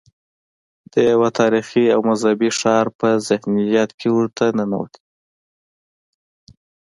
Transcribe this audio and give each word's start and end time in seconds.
د 0.91 0.93
یو 1.11 1.21
تاریخي 1.39 1.85
او 1.93 1.99
مذهبي 2.09 2.49
ښار 2.59 2.85
په 2.99 3.09
ذهنیت 3.27 3.89
کې 3.99 4.09
ورته 4.17 4.45
ننوتي. 4.57 5.01